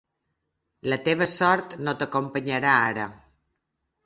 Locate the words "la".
0.93-0.97